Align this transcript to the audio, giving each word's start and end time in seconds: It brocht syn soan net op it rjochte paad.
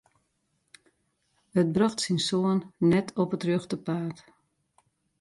It 1.59 1.67
brocht 1.75 1.99
syn 2.03 2.19
soan 2.27 2.59
net 2.91 3.07
op 3.21 3.29
it 3.35 3.45
rjochte 3.47 3.77
paad. 3.85 4.17